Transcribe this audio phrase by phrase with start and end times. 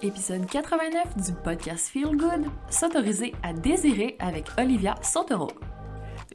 [0.00, 5.48] Épisode 89 du podcast Feel Good, s'autoriser à désirer avec Olivia Sotero.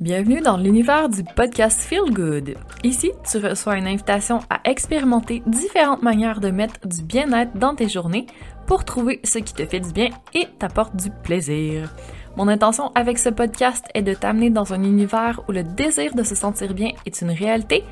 [0.01, 2.55] Bienvenue dans l'univers du podcast Feel Good.
[2.83, 7.87] Ici, tu reçois une invitation à expérimenter différentes manières de mettre du bien-être dans tes
[7.87, 8.25] journées
[8.67, 11.95] pour trouver ce qui te fait du bien et t'apporte du plaisir.
[12.35, 16.23] Mon intention avec ce podcast est de t'amener dans un univers où le désir de
[16.23, 17.85] se sentir bien est une réalité,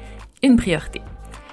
[0.43, 1.01] une priorité.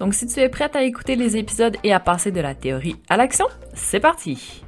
[0.00, 2.96] Donc si tu es prête à écouter les épisodes et à passer de la théorie
[3.10, 4.64] à l'action, c'est parti!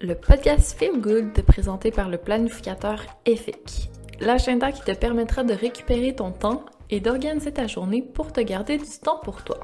[0.00, 3.90] Le podcast Feel Good présenté par le planificateur EFIC,
[4.20, 8.78] l'agenda qui te permettra de récupérer ton temps et d'organiser ta journée pour te garder
[8.78, 9.58] du temps pour toi.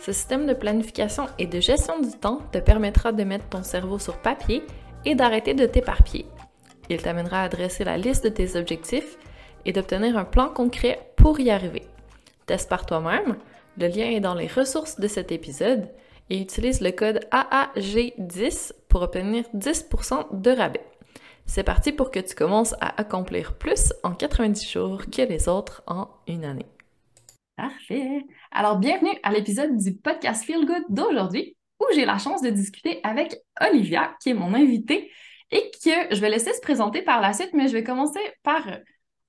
[0.00, 3.98] Ce système de planification et de gestion du temps te permettra de mettre ton cerveau
[3.98, 4.62] sur papier
[5.04, 6.26] et d'arrêter de t'éparpiller.
[6.88, 9.18] Il t'amènera à dresser la liste de tes objectifs
[9.64, 11.82] et d'obtenir un plan concret pour y arriver.
[12.46, 13.36] Teste par toi-même,
[13.78, 15.88] le lien est dans les ressources de cet épisode
[16.30, 20.84] et utilise le code AAG10 pour obtenir 10% de rabais.
[21.44, 25.82] C'est parti pour que tu commences à accomplir plus en 90 jours que les autres
[25.86, 26.66] en une année.
[27.56, 28.24] Parfait.
[28.50, 33.00] Alors, bienvenue à l'épisode du podcast Feel Good d'aujourd'hui où j'ai la chance de discuter
[33.02, 35.10] avec Olivia, qui est mon invitée
[35.50, 38.66] et que je vais laisser se présenter par la suite, mais je vais commencer par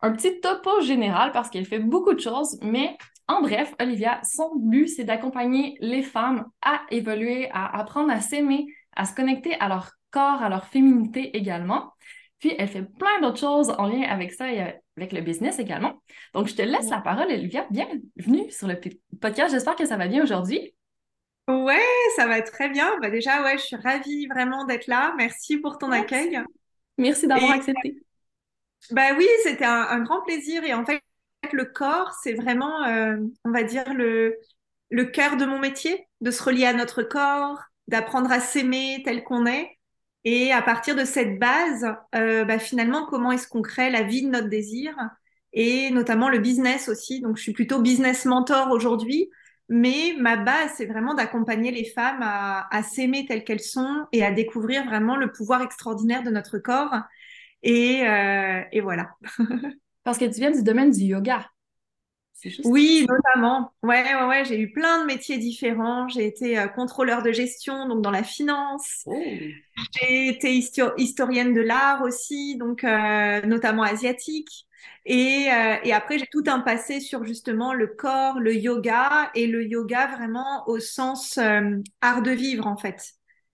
[0.01, 2.97] un petit topo général parce qu'elle fait beaucoup de choses, mais
[3.27, 8.67] en bref, Olivia, son but, c'est d'accompagner les femmes à évoluer, à apprendre à s'aimer,
[8.95, 11.91] à se connecter à leur corps, à leur féminité également.
[12.39, 16.01] Puis, elle fait plein d'autres choses en lien avec ça et avec le business également.
[16.33, 17.65] Donc, je te laisse la parole, Olivia.
[17.71, 18.79] Bienvenue sur le
[19.19, 19.51] podcast.
[19.51, 20.73] J'espère que ça va bien aujourd'hui.
[21.47, 21.83] Ouais,
[22.15, 22.97] ça va très bien.
[23.01, 25.13] Bah déjà, ouais, je suis ravie vraiment d'être là.
[25.17, 26.39] Merci pour ton accueil.
[26.97, 28.03] Merci d'avoir accepté.
[28.91, 30.63] Bah oui, c'était un, grand plaisir.
[30.63, 31.01] Et en fait,
[31.53, 34.37] le corps, c'est vraiment, euh, on va dire, le,
[35.05, 39.45] cœur de mon métier, de se relier à notre corps, d'apprendre à s'aimer tel qu'on
[39.45, 39.71] est.
[40.23, 44.23] Et à partir de cette base, euh, bah, finalement, comment est-ce qu'on crée la vie
[44.23, 44.93] de notre désir
[45.53, 47.21] et notamment le business aussi.
[47.21, 49.29] Donc, je suis plutôt business mentor aujourd'hui,
[49.69, 54.31] mais ma base, c'est vraiment d'accompagner les femmes à, s'aimer telles qu'elles sont et à
[54.31, 56.93] découvrir vraiment le pouvoir extraordinaire de notre corps.
[57.63, 59.09] Et, euh, et voilà.
[60.07, 61.49] Parce que tu viens du domaine du yoga.
[62.63, 63.73] Oui, notamment.
[63.83, 64.45] Ouais, ouais, ouais.
[64.45, 66.07] J'ai eu plein de métiers différents.
[66.07, 69.01] J'ai été euh, contrôleur de gestion, donc dans la finance.
[69.05, 69.21] Oh.
[69.99, 70.55] J'ai été
[70.97, 74.65] historienne de l'art aussi, donc euh, notamment asiatique.
[75.05, 79.45] Et, euh, et après, j'ai tout un passé sur justement le corps, le yoga et
[79.45, 81.37] le yoga vraiment au sens
[81.99, 83.11] art de vivre en fait.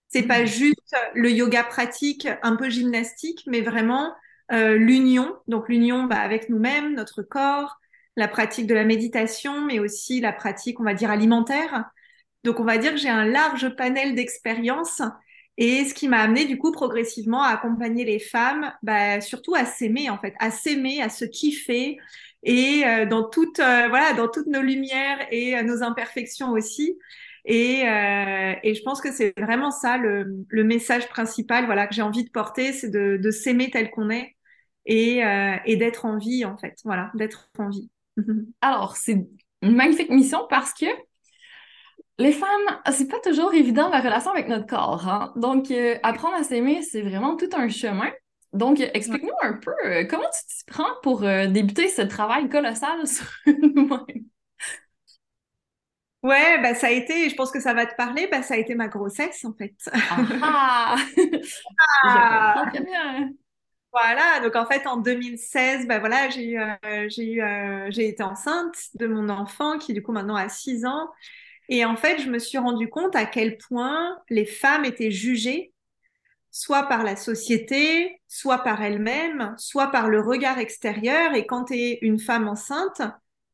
[0.09, 0.47] C'est pas mmh.
[0.47, 4.13] juste le yoga pratique, un peu gymnastique, mais vraiment
[4.51, 7.79] euh, l'union, donc l'union bah, avec nous-mêmes, notre corps,
[8.15, 11.85] la pratique de la méditation, mais aussi la pratique, on va dire, alimentaire.
[12.43, 15.01] Donc, on va dire que j'ai un large panel d'expériences
[15.57, 19.65] et ce qui m'a amené, du coup, progressivement à accompagner les femmes, bah, surtout à
[19.65, 21.97] s'aimer, en fait, à s'aimer, à se kiffer
[22.43, 26.97] et euh, dans, toute, euh, voilà, dans toutes nos lumières et nos imperfections aussi.
[27.45, 32.01] Et, et, je pense que c'est vraiment ça le, le, message principal voilà, que j'ai
[32.01, 34.33] envie de porter, c'est de, de s'aimer tel qu'on est
[34.85, 36.75] et, euh, et d'être en vie, en fait.
[36.83, 37.89] Voilà, d'être en vie.
[38.61, 39.25] Alors, c'est
[39.61, 40.85] une magnifique mission parce que
[42.19, 45.07] les femmes, c'est pas toujours évident la relation avec notre corps.
[45.07, 45.33] Hein?
[45.35, 48.11] Donc, euh, apprendre à s'aimer, c'est vraiment tout un chemin.
[48.51, 53.25] Donc, explique-nous un peu euh, comment tu t'y prends pour débuter ce travail colossal sur
[53.47, 54.25] nous-mêmes.
[56.23, 58.57] Ouais, bah ça a été, je pense que ça va te parler, bah ça a
[58.57, 59.73] été ma grossesse en fait.
[60.41, 60.95] Ah,
[62.03, 62.65] ah.
[62.73, 63.33] Bien.
[63.91, 68.07] Voilà, donc en fait en 2016, bah voilà, j'ai eu, euh, j'ai eu, euh, j'ai
[68.09, 71.09] été enceinte de mon enfant qui du coup maintenant a 6 ans.
[71.69, 75.73] Et en fait, je me suis rendu compte à quel point les femmes étaient jugées,
[76.51, 81.35] soit par la société, soit par elles-mêmes, soit par le regard extérieur.
[81.35, 83.01] Et quand tu es une femme enceinte,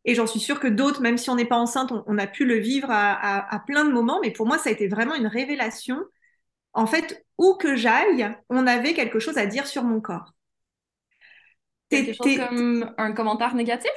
[0.06, 2.46] et j'en suis sûre que d'autres, même si on n'est pas enceinte, on, a pu
[2.46, 5.28] le vivre à, à, plein de moments, mais pour moi, ça a été vraiment une
[5.28, 6.04] révélation.
[6.74, 10.34] En fait, où que j'aille, on avait quelque chose à dire sur mon corps.
[11.90, 13.92] Quelque chose comme un commentaire négatif?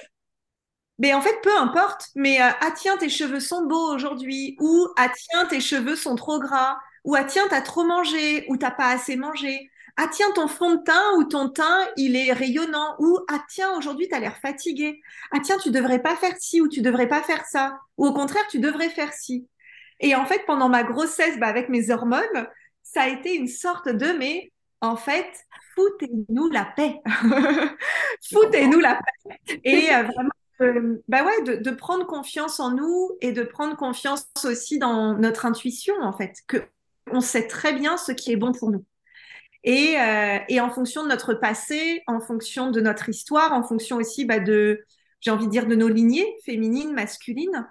[0.99, 2.09] Mais en fait, peu importe.
[2.15, 6.15] Mais euh, ah tiens, tes cheveux sont beaux aujourd'hui, ou ah tiens, tes cheveux sont
[6.15, 9.69] trop gras, ou ah tiens, t'as trop mangé, ou t'as pas assez mangé.
[9.97, 12.97] Ah tiens, ton fond de teint ou ton teint, il est rayonnant.
[12.99, 15.01] Ou ah tiens, aujourd'hui, tu as l'air fatigué.
[15.33, 17.79] Ah tiens, tu devrais pas faire ci ou tu devrais pas faire ça.
[17.99, 19.47] Ou au contraire, tu devrais faire ci.
[20.01, 22.49] Et en fait, pendant ma grossesse, bah, avec mes hormones,
[22.83, 25.31] ça a été une sorte de mais en fait,
[25.75, 27.01] foutez-nous la paix.
[28.33, 29.61] foutez-nous la paix.
[29.65, 30.31] Et euh, vraiment,
[31.09, 35.95] bah de, de, prendre confiance en nous et de prendre confiance aussi dans notre intuition,
[36.01, 36.59] en fait, que
[37.11, 38.85] on sait très bien ce qui est bon pour nous.
[39.65, 43.97] Et, euh, et, en fonction de notre passé, en fonction de notre histoire, en fonction
[43.97, 44.85] aussi bah, de,
[45.21, 47.69] j'ai envie de dire, de nos lignées féminines, masculines,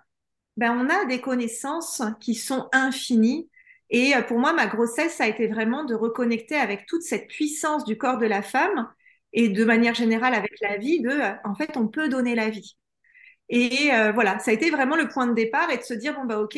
[0.58, 3.50] ben, on a des connaissances qui sont infinies.
[3.90, 7.84] Et euh, pour moi, ma grossesse, a été vraiment de reconnecter avec toute cette puissance
[7.86, 8.90] du corps de la femme
[9.34, 12.50] et de manière générale avec la vie, de, euh, en fait, on peut donner la
[12.50, 12.78] vie.
[13.50, 16.16] Et euh, voilà, ça a été vraiment le point de départ et de se dire,
[16.16, 16.58] bon, bah, ok,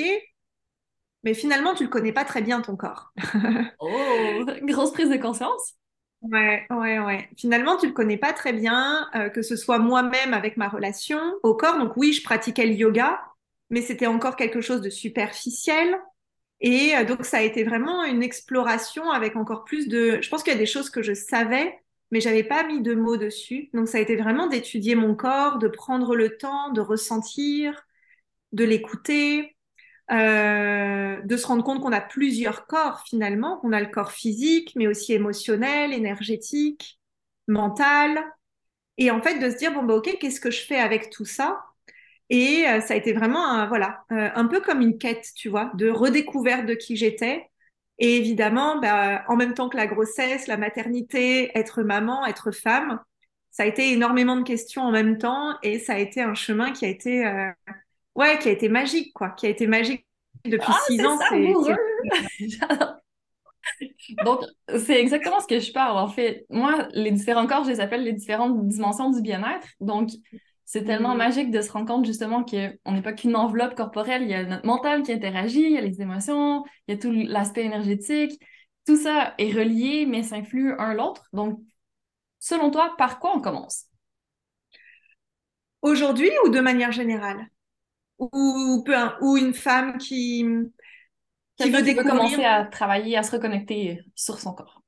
[1.23, 3.13] mais finalement, tu le connais pas très bien ton corps.
[3.79, 5.75] oh, grosse prise de conscience.
[6.21, 7.29] Ouais, ouais, ouais.
[7.37, 11.19] Finalement, tu le connais pas très bien, euh, que ce soit moi-même avec ma relation
[11.43, 11.77] au corps.
[11.77, 13.21] Donc oui, je pratiquais le yoga,
[13.69, 15.97] mais c'était encore quelque chose de superficiel.
[16.61, 20.19] Et euh, donc ça a été vraiment une exploration avec encore plus de.
[20.21, 21.77] Je pense qu'il y a des choses que je savais,
[22.11, 23.69] mais j'avais pas mis de mots dessus.
[23.73, 27.85] Donc ça a été vraiment d'étudier mon corps, de prendre le temps, de ressentir,
[28.53, 29.52] de l'écouter,
[30.11, 34.73] euh, de se rendre compte qu'on a plusieurs corps finalement, qu'on a le corps physique,
[34.75, 36.99] mais aussi émotionnel, énergétique,
[37.47, 38.19] mental.
[38.97, 41.25] Et en fait, de se dire, bon, bah, ok, qu'est-ce que je fais avec tout
[41.25, 41.63] ça?
[42.29, 45.49] Et euh, ça a été vraiment, un, voilà, euh, un peu comme une quête, tu
[45.49, 47.49] vois, de redécouverte de qui j'étais.
[47.99, 52.99] Et évidemment, bah, en même temps que la grossesse, la maternité, être maman, être femme,
[53.51, 56.71] ça a été énormément de questions en même temps et ça a été un chemin
[56.71, 57.23] qui a été
[58.15, 60.05] ouais, qui a été magique, quoi, qui a été magique
[60.45, 61.17] depuis ah, six ans.
[64.25, 64.41] Donc,
[64.77, 65.97] c'est exactement ce que je parle.
[65.97, 69.67] En fait, moi, les différents corps, je les appelle les différentes dimensions du bien-être.
[69.79, 70.09] Donc,
[70.65, 71.17] c'est tellement mm.
[71.17, 74.23] magique de se rendre compte justement qu'on n'est pas qu'une enveloppe corporelle.
[74.23, 77.01] Il y a notre mental qui interagit, il y a les émotions, il y a
[77.01, 78.41] tout l'aspect énergétique.
[78.85, 81.23] Tout ça est relié, mais s'influe un l'autre.
[81.31, 81.59] Donc,
[82.39, 83.85] selon toi, par quoi on commence?
[85.81, 87.47] Aujourd'hui ou de manière générale?
[88.19, 88.83] Ou,
[89.21, 90.45] ou une femme qui,
[91.57, 92.11] qui veut, découvrir...
[92.11, 94.81] commencer à travailler, à se reconnecter sur son corps.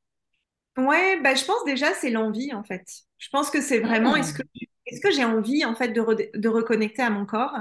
[0.78, 2.84] Ouais, bah, je pense déjà c'est l'envie en fait.
[3.18, 4.44] Je pense que c'est vraiment est-ce que
[4.86, 7.56] est-ce que j'ai envie en fait de, de reconnecter à mon corps?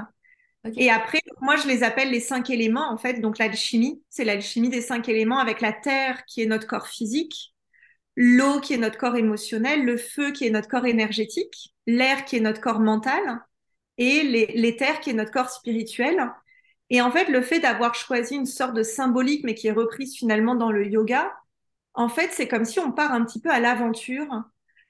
[0.77, 3.21] Et après, moi je les appelle les cinq éléments en fait.
[3.21, 7.53] Donc l'alchimie, c'est l'alchimie des cinq éléments avec la terre qui est notre corps physique,
[8.15, 12.37] l'eau qui est notre corps émotionnel, le feu qui est notre corps énergétique, l'air qui
[12.37, 13.21] est notre corps mental,
[13.97, 14.23] et
[14.55, 16.31] l'éther qui est notre corps spirituel.
[16.89, 20.15] Et en fait, le fait d'avoir choisi une sorte de symbolique, mais qui est reprise
[20.15, 21.33] finalement dans le yoga,
[21.93, 24.43] en fait, c'est comme si on part un petit peu à l'aventure.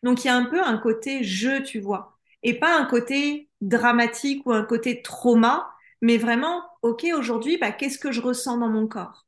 [0.04, 3.50] Donc, il y a un peu un côté jeu, tu vois, et pas un côté
[3.62, 5.70] dramatique ou un côté trauma,
[6.02, 9.26] mais vraiment, OK, aujourd'hui, bah, qu'est-ce que je ressens dans mon corps?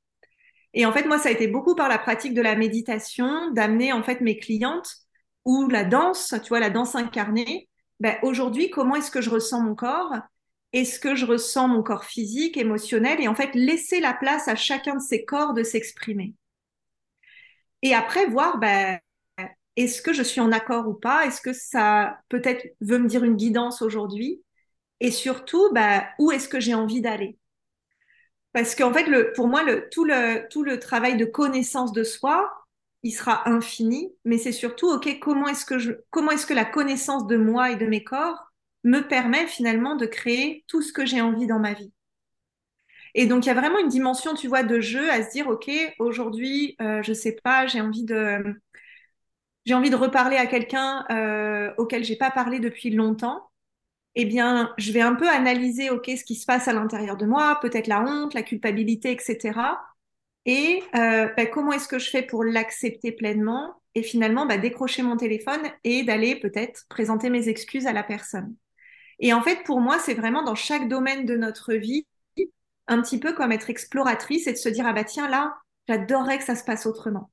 [0.73, 3.93] Et en fait, moi, ça a été beaucoup par la pratique de la méditation, d'amener
[3.93, 4.89] en fait mes clientes
[5.45, 7.69] ou la danse, tu vois, la danse incarnée,
[7.99, 10.13] ben, aujourd'hui, comment est-ce que je ressens mon corps?
[10.73, 13.21] Est-ce que je ressens mon corps physique, émotionnel?
[13.21, 16.35] Et en fait, laisser la place à chacun de ces corps de s'exprimer.
[17.81, 18.99] Et après, voir, ben,
[19.75, 21.25] est-ce que je suis en accord ou pas?
[21.25, 24.41] Est-ce que ça peut-être veut me dire une guidance aujourd'hui?
[24.99, 27.37] Et surtout, ben, où est-ce que j'ai envie d'aller?
[28.51, 32.51] Parce qu'en fait, pour moi, tout le travail de connaissance de soi,
[33.03, 37.37] il sera infini, mais c'est surtout, OK, comment est-ce que est-ce que la connaissance de
[37.37, 38.51] moi et de mes corps
[38.83, 41.91] me permet finalement de créer tout ce que j'ai envie dans ma vie.
[43.15, 45.47] Et donc, il y a vraiment une dimension, tu vois, de jeu à se dire,
[45.47, 48.43] OK, aujourd'hui, euh, je sais pas, j'ai envie de,
[49.65, 53.49] j'ai envie de reparler à quelqu'un euh, auquel j'ai pas parlé depuis longtemps.
[54.15, 57.25] Eh bien, je vais un peu analyser, OK, ce qui se passe à l'intérieur de
[57.25, 59.87] moi, peut-être la honte, la culpabilité, etc.
[60.47, 65.03] Et euh, bah, comment est-ce que je fais pour l'accepter pleinement et finalement bah, décrocher
[65.03, 68.55] mon téléphone et d'aller peut-être présenter mes excuses à la personne.
[69.19, 72.07] Et en fait, pour moi, c'est vraiment dans chaque domaine de notre vie,
[72.87, 75.57] un petit peu comme être exploratrice et de se dire, ah bah tiens, là,
[75.89, 77.29] j'adorerais que ça se passe autrement.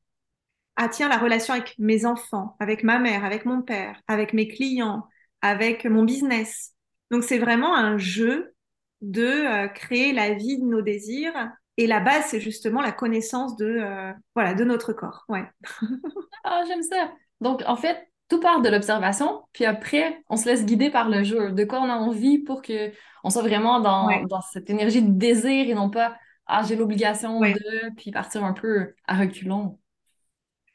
[0.76, 4.48] Ah tiens, la relation avec mes enfants, avec ma mère, avec mon père, avec mes
[4.48, 5.06] clients,
[5.40, 6.72] avec mon business.
[7.12, 8.54] Donc c'est vraiment un jeu
[9.02, 13.56] de euh, créer la vie de nos désirs et la base, c'est justement la connaissance
[13.56, 15.24] de, euh, voilà, de notre corps.
[15.28, 15.44] Ouais.
[16.44, 17.12] ah, j'aime ça.
[17.40, 21.24] Donc, en fait, tout part de l'observation, puis après, on se laisse guider par le
[21.24, 21.52] jeu.
[21.52, 25.10] De quoi on a envie pour que on soit vraiment dans, dans cette énergie de
[25.10, 26.16] désir et non pas
[26.46, 29.78] ah, j'ai l'obligation de, puis partir un peu à reculons.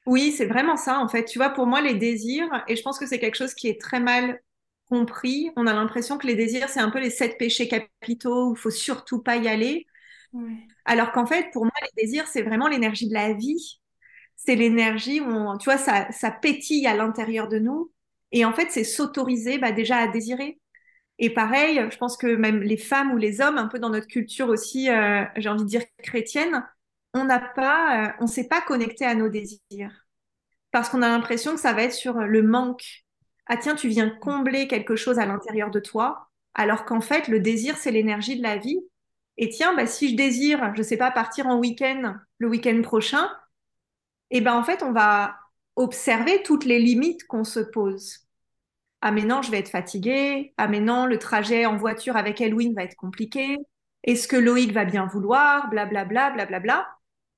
[0.06, 1.26] Oui, c'est vraiment ça, en fait.
[1.26, 3.80] Tu vois, pour moi, les désirs, et je pense que c'est quelque chose qui est
[3.80, 4.40] très mal
[4.86, 8.54] compris, on a l'impression que les désirs, c'est un peu les sept péchés capitaux où
[8.56, 9.86] il faut surtout pas y aller.
[10.90, 13.80] Alors qu'en fait, pour moi, les désirs, c'est vraiment l'énergie de la vie.
[14.36, 17.92] C'est l'énergie où, tu vois, ça, pétille à l'intérieur de nous.
[18.32, 20.60] Et en fait, c'est s'autoriser bah, déjà à désirer.
[21.20, 24.08] Et pareil, je pense que même les femmes ou les hommes, un peu dans notre
[24.08, 26.66] culture aussi, euh, j'ai envie de dire chrétienne,
[27.14, 30.08] on n'a pas, euh, s'est pas connecté à nos désirs.
[30.72, 33.06] Parce qu'on a l'impression que ça va être sur le manque.
[33.46, 37.40] Ah tiens, tu viens combler quelque chose à l'intérieur de toi, alors qu'en fait, le
[37.40, 38.80] désir, c'est l'énergie de la vie.
[39.42, 43.26] Et tiens, bah, si je désire, je sais pas, partir en week-end le week-end prochain,
[44.32, 45.38] et eh ben en fait, on va
[45.76, 48.28] observer toutes les limites qu'on se pose.
[49.02, 50.54] Ah mais non, je vais être fatiguée.
[50.58, 53.58] Ah mais non, le trajet en voiture avec Elwin va être compliqué.
[54.04, 55.70] Est-ce que Loïc va bien vouloir?
[55.70, 56.88] Blablabla, blablabla.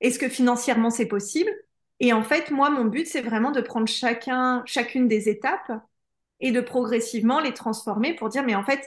[0.02, 1.52] Est-ce que financièrement c'est possible
[2.00, 5.72] Et en fait, moi, mon but, c'est vraiment de prendre chacun, chacune des étapes
[6.40, 8.82] et de progressivement les transformer pour dire, mais en fait,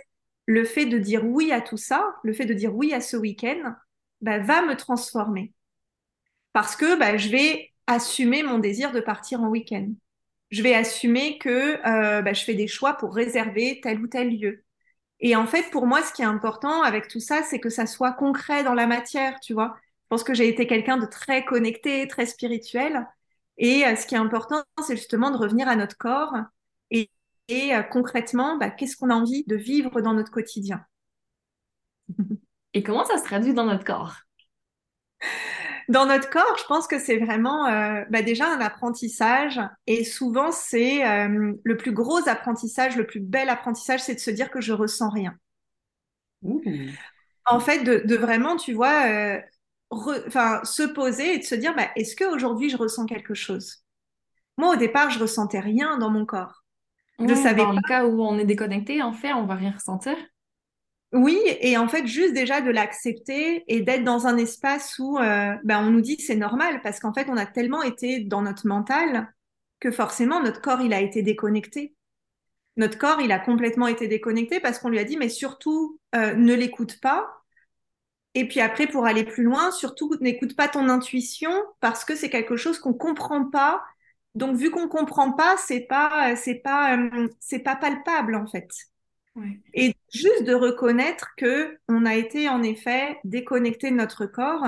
[0.46, 3.16] le fait de dire oui à tout ça, le fait de dire oui à ce
[3.16, 3.74] week-end,
[4.20, 5.52] bah, va me transformer.
[6.52, 9.92] Parce que bah, je vais assumer mon désir de partir en week-end
[10.54, 11.48] je vais assumer que
[11.86, 14.64] euh, bah, je fais des choix pour réserver tel ou tel lieu.
[15.20, 17.86] Et en fait, pour moi, ce qui est important avec tout ça, c'est que ça
[17.86, 19.76] soit concret dans la matière, tu vois.
[20.04, 23.06] Je pense que j'ai été quelqu'un de très connecté, très spirituel.
[23.58, 26.34] Et euh, ce qui est important, c'est justement de revenir à notre corps
[26.90, 27.10] et,
[27.48, 30.84] et euh, concrètement, bah, qu'est-ce qu'on a envie de vivre dans notre quotidien?
[32.74, 34.14] et comment ça se traduit dans notre corps?
[35.88, 39.60] Dans notre corps, je pense que c'est vraiment euh, bah déjà un apprentissage.
[39.86, 44.30] Et souvent, c'est euh, le plus gros apprentissage, le plus bel apprentissage, c'est de se
[44.30, 45.36] dire que je ressens rien.
[47.46, 49.40] En fait, de, de, vraiment, tu vois, euh,
[50.64, 53.84] se poser et de se dire, bah, est-ce qu'aujourd'hui, je ressens quelque chose?
[54.56, 56.63] Moi, au départ, je ressentais rien dans mon corps.
[57.18, 60.16] Je savais dans le cas où on est déconnecté, en fait, on va rien ressentir.
[61.12, 65.54] Oui, et en fait, juste déjà de l'accepter et d'être dans un espace où euh,
[65.62, 68.66] ben, on nous dit c'est normal parce qu'en fait, on a tellement été dans notre
[68.66, 69.32] mental
[69.78, 71.94] que forcément, notre corps, il a été déconnecté.
[72.76, 76.34] Notre corps, il a complètement été déconnecté parce qu'on lui a dit, mais surtout, euh,
[76.34, 77.28] ne l'écoute pas.
[78.34, 82.30] Et puis après, pour aller plus loin, surtout, n'écoute pas ton intuition parce que c'est
[82.30, 83.84] quelque chose qu'on comprend pas.
[84.34, 88.68] Donc, vu qu'on comprend pas, c'est pas, c'est pas, euh, c'est pas palpable en fait.
[89.72, 94.64] Et juste de reconnaître que on a été en effet déconnecté de notre corps,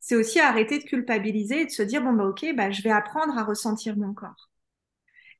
[0.00, 2.90] c'est aussi arrêter de culpabiliser et de se dire bon bah ok bah je vais
[2.90, 4.50] apprendre à ressentir mon corps.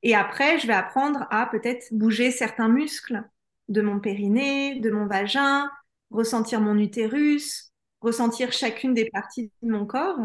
[0.03, 3.25] Et après je vais apprendre à peut-être bouger certains muscles
[3.69, 5.69] de mon périnée, de mon vagin,
[6.11, 10.21] ressentir mon utérus, ressentir chacune des parties de mon corps.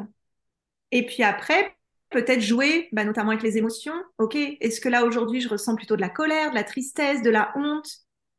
[0.92, 1.76] Et puis après
[2.14, 3.94] peut-être jouer, bah, notamment avec les émotions.
[4.18, 7.30] Ok, est-ce que là aujourd'hui je ressens plutôt de la colère, de la tristesse, de
[7.30, 7.90] la honte?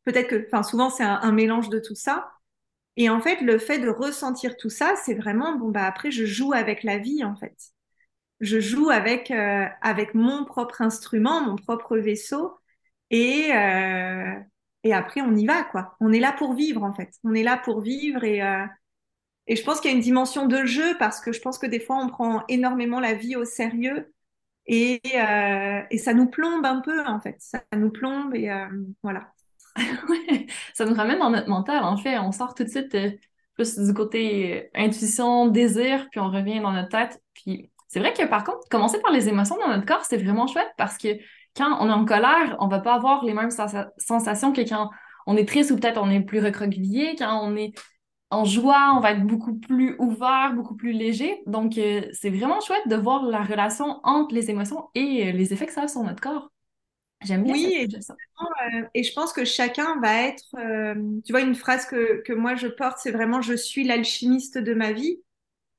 [0.05, 2.31] Peut-être que, enfin, souvent c'est un, mélange de tout ça.
[2.97, 5.71] Et en fait, le fait de ressentir tout ça, c'est vraiment bon.
[5.71, 7.57] Bah après, je joue avec la vie en fait.
[8.41, 12.55] Je joue avec euh, avec mon propre instrument, mon propre vaisseau,
[13.11, 14.35] et euh,
[14.85, 15.97] et après on y va quoi.
[16.01, 17.11] On est là pour vivre en fait.
[17.25, 18.65] On est là pour vivre et euh,
[19.47, 21.67] et je pense qu'il y a une dimension de jeu parce que je pense que
[21.67, 24.13] des fois on prend énormément la vie au sérieux
[24.67, 25.03] et
[25.91, 27.37] et ça nous plombe un peu en fait.
[27.39, 28.51] Ça nous plombe et
[29.03, 29.35] voilà.
[30.75, 32.19] ça nous ramène dans notre mental, en fait.
[32.19, 33.11] On sort tout de suite euh,
[33.55, 37.23] plus du côté euh, intuition, désir, puis on revient dans notre tête.
[37.35, 40.47] Puis c'est vrai que par contre, commencer par les émotions dans notre corps, c'est vraiment
[40.47, 41.09] chouette parce que
[41.57, 44.91] quand on est en colère, on va pas avoir les mêmes sensations que quand
[45.27, 47.15] on est triste ou peut-être on est plus recroquevillé.
[47.17, 47.73] Quand on est
[48.31, 51.43] en joie, on va être beaucoup plus ouvert, beaucoup plus léger.
[51.47, 55.67] Donc, euh, c'est vraiment chouette de voir la relation entre les émotions et les effets
[55.67, 56.51] que ça a sur notre corps.
[57.23, 61.41] J'aime bien oui, et, euh, et je pense que chacun va être, euh, tu vois,
[61.41, 65.23] une phrase que, que moi je porte, c'est vraiment je suis l'alchimiste de ma vie.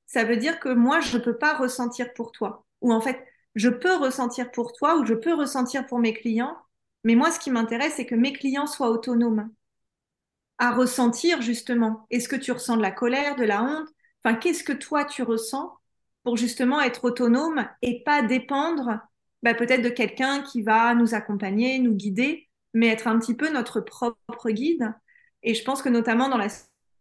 [0.08, 2.66] Ça veut dire que moi, je ne peux pas ressentir pour toi.
[2.82, 3.24] Ou en fait,
[3.56, 6.56] je peux ressentir pour toi ou je peux ressentir pour mes clients.
[7.04, 9.50] Mais moi, ce qui m'intéresse, c'est que mes clients soient autonomes
[10.58, 12.06] à ressentir justement.
[12.10, 13.88] Est-ce que tu ressens de la colère, de la honte?
[14.24, 15.72] Enfin, qu'est-ce que toi tu ressens
[16.24, 19.00] pour justement être autonome et pas dépendre
[19.44, 23.52] bah, peut-être de quelqu'un qui va nous accompagner, nous guider, mais être un petit peu
[23.52, 24.94] notre propre guide?
[25.44, 26.50] Et je pense que notamment dans la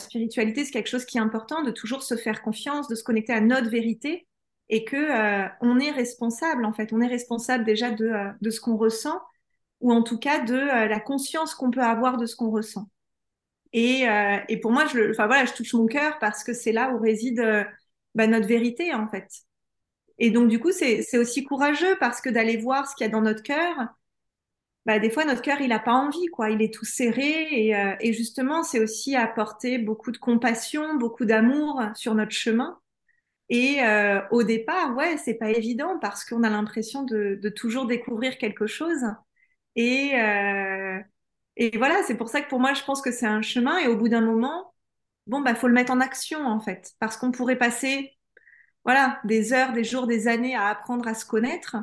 [0.02, 3.32] spiritualité, c'est quelque chose qui est important de toujours se faire confiance, de se connecter
[3.32, 4.26] à notre vérité
[4.68, 8.50] et que euh, on est responsable en fait, on est responsable déjà de, euh, de
[8.50, 9.20] ce qu'on ressent
[9.80, 12.88] ou en tout cas de euh, la conscience qu'on peut avoir de ce qu'on ressent.
[13.75, 14.07] Et,
[14.49, 16.99] et, pour moi, je, enfin voilà, je touche mon cœur parce que c'est là où
[16.99, 17.43] réside
[18.14, 19.28] bah, notre vérité en fait.
[20.19, 23.12] Et donc, du coup, c'est aussi courageux parce que d'aller voir ce qu'il y a
[23.12, 23.75] dans notre cœur,
[24.87, 26.50] bah, des fois, notre cœur, il n'a pas envie, quoi.
[26.50, 27.49] Il est tout serré.
[27.50, 32.78] Et, euh, et justement, c'est aussi apporter beaucoup de compassion, beaucoup d'amour sur notre chemin.
[33.50, 37.87] Et euh, au départ, ouais, c'est pas évident parce qu'on a l'impression de, de, toujours
[37.87, 39.04] découvrir quelque chose.
[39.76, 41.00] Et, euh,
[41.56, 43.78] et voilà, c'est pour ça que pour moi, je pense que c'est un chemin.
[43.78, 44.75] Et au bout d'un moment,
[45.26, 46.92] bon, bah, faut le mettre en action, en fait.
[46.99, 48.12] Parce qu'on pourrait passer,
[48.84, 51.76] voilà, des heures, des jours, des années à apprendre à se connaître.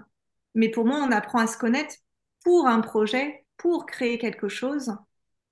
[0.56, 1.96] Mais pour moi, on apprend à se connaître
[2.44, 4.94] pour un projet, pour créer quelque chose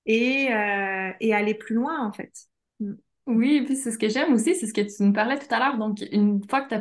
[0.05, 2.33] et, euh, et aller plus loin, en fait.
[2.79, 2.93] Mm.
[3.27, 5.59] Oui, puis c'est ce que j'aime aussi, c'est ce que tu nous parlais tout à
[5.59, 5.77] l'heure.
[5.77, 6.75] Donc, une fois que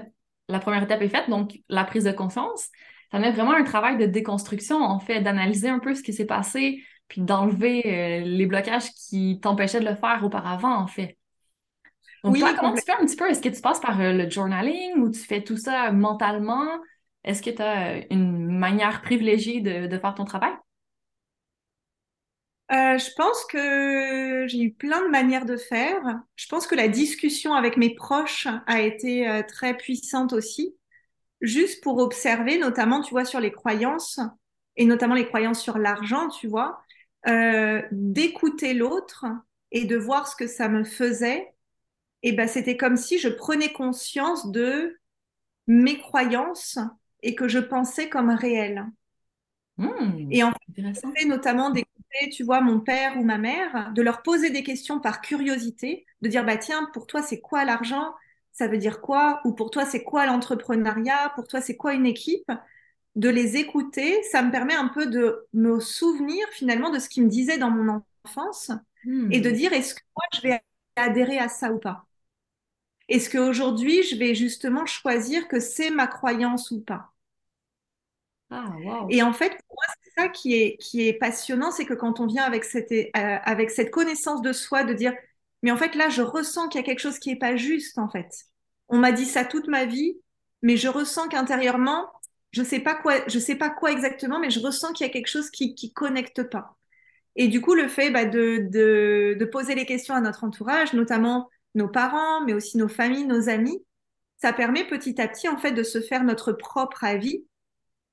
[0.49, 2.69] la première étape est faite, donc la prise de conscience,
[3.13, 6.25] ça met vraiment un travail de déconstruction, en fait, d'analyser un peu ce qui s'est
[6.25, 11.19] passé, puis d'enlever euh, les blocages qui t'empêchaient de le faire auparavant, en fait.
[12.25, 13.29] Donc, oui, comment tu fais un petit peu?
[13.29, 16.67] Est-ce que tu passes par euh, le journaling ou tu fais tout ça mentalement?
[17.25, 20.53] Est-ce que tu as une manière privilégiée de, faire ton travail?
[22.71, 26.03] Euh, je pense que j'ai eu plein de manières de faire.
[26.37, 30.75] Je pense que la discussion avec mes proches a été euh, très puissante aussi,
[31.41, 34.21] juste pour observer, notamment, tu vois, sur les croyances,
[34.77, 36.81] et notamment les croyances sur l'argent, tu vois,
[37.27, 39.27] euh, d'écouter l'autre
[39.73, 41.53] et de voir ce que ça me faisait.
[42.23, 44.99] Et ben, c'était comme si je prenais conscience de
[45.67, 46.79] mes croyances
[47.23, 48.87] et que je pensais comme réel.
[49.77, 50.53] Mmh, et en
[51.17, 55.01] fait, notamment d'écouter, tu vois, mon père ou ma mère, de leur poser des questions
[55.01, 58.15] par curiosité, de dire, bah tiens, pour toi, c'est quoi l'argent?
[58.53, 59.41] Ça veut dire quoi?
[59.45, 61.33] Ou pour toi, c'est quoi l'entrepreneuriat?
[61.37, 62.51] Pour toi, c'est quoi une équipe?
[63.19, 67.25] De les écouter, ça me permet un peu de me souvenir finalement de ce qu'ils
[67.25, 68.71] me disaient dans mon enfance
[69.05, 69.33] mmh.
[69.33, 70.61] et de dire, est-ce que moi, je vais
[70.97, 72.07] adhérer à ça ou pas?
[73.09, 77.13] Est-ce qu'aujourd'hui, je vais justement choisir que c'est ma croyance ou pas?
[78.51, 81.95] Ah, Et en fait, pour moi, c'est ça qui est, qui est passionnant, c'est que
[81.95, 85.15] quand on vient avec cette, euh, avec cette connaissance de soi, de dire,
[85.63, 87.99] mais en fait, là, je ressens qu'il y a quelque chose qui n'est pas juste,
[87.99, 88.47] en fait.
[88.89, 90.19] On m'a dit ça toute ma vie,
[90.63, 92.11] mais je ressens qu'intérieurement,
[92.51, 95.13] je sais pas quoi, je sais pas quoi exactement, mais je ressens qu'il y a
[95.13, 96.77] quelque chose qui, qui connecte pas.
[97.37, 101.49] Et du coup, le fait bah, de, de, poser les questions à notre entourage, notamment
[101.75, 103.85] nos parents, mais aussi nos familles, nos amis,
[104.39, 107.45] ça permet petit à petit en fait de se faire notre propre avis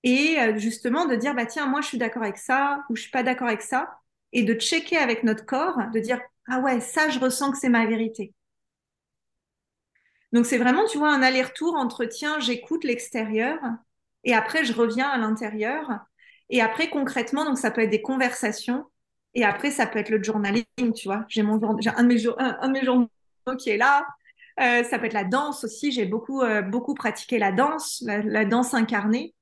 [0.03, 3.03] et euh, justement de dire bah tiens moi je suis d'accord avec ça ou je
[3.03, 3.99] suis pas d'accord avec ça
[4.33, 7.69] et de checker avec notre corps, de dire ah ouais ça je ressens que c'est
[7.69, 8.33] ma vérité.
[10.33, 13.59] Donc c'est vraiment tu vois un aller-retour entre tiens j'écoute l'extérieur
[14.25, 15.89] et après je reviens à l'intérieur
[16.49, 18.85] et après concrètement donc ça peut être des conversations
[19.33, 22.57] et après ça peut être le journaling tu vois j'ai mon un de mes un,
[22.59, 23.09] un de mes journaux
[23.53, 24.05] qui est là.
[24.59, 25.91] Euh, ça peut être la danse aussi.
[25.91, 29.35] J'ai beaucoup, euh, beaucoup pratiqué la danse, la, danse incarnée,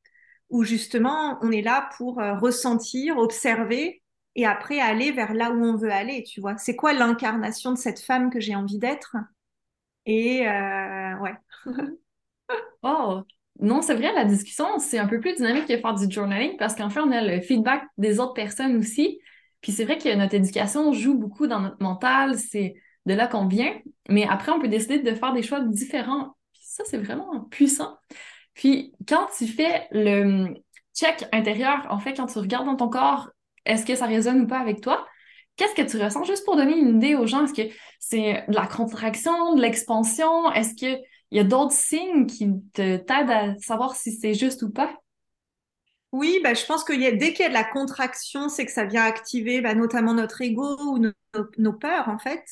[0.49, 4.01] où justement on est là pour euh, ressentir, observer
[4.35, 6.23] et après aller vers là où on veut aller.
[6.23, 9.15] Tu vois, c'est quoi l'incarnation de cette femme que j'ai envie d'être?
[10.05, 11.35] Et ouais.
[12.83, 13.23] oh,
[13.63, 16.75] non, c'est vrai, la discussion, c'est un peu plus dynamique que faire du journaling parce
[16.75, 19.19] qu'en fait, on a le feedback des autres personnes aussi.
[19.61, 22.37] Puis c'est vrai que notre éducation joue beaucoup dans notre mental.
[22.37, 23.73] C'est de là qu'on vient,
[24.09, 26.35] mais après, on peut décider de faire des choix différents.
[26.53, 27.97] ça, c'est vraiment puissant.
[28.53, 30.55] Puis, quand tu fais le
[30.93, 33.29] check intérieur, en fait, quand tu regardes dans ton corps,
[33.65, 35.07] est-ce que ça résonne ou pas avec toi?
[35.55, 36.25] Qu'est-ce que tu ressens?
[36.25, 40.51] Juste pour donner une idée aux gens, est-ce que c'est de la contraction, de l'expansion?
[40.51, 40.75] Est-ce
[41.33, 44.93] qu'il y a d'autres signes qui t'aident à savoir si c'est juste ou pas?
[46.11, 48.65] Oui, bah, je pense que y a, dès qu'il y a de la contraction, c'est
[48.65, 50.99] que ça vient activer bah, notamment notre ego ou
[51.57, 52.43] nos peurs, en fait.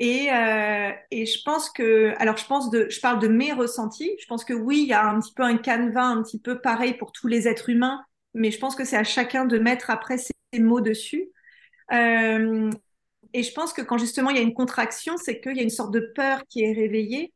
[0.00, 4.10] Et, euh, et je pense que, alors je pense de, je parle de mes ressentis.
[4.20, 6.60] Je pense que oui, il y a un petit peu un canevas un petit peu
[6.60, 8.04] pareil pour tous les êtres humains,
[8.34, 11.30] mais je pense que c'est à chacun de mettre après ses mots dessus.
[11.92, 12.70] Euh,
[13.34, 15.64] et je pense que quand justement il y a une contraction, c'est qu'il y a
[15.64, 17.32] une sorte de peur qui est réveillée.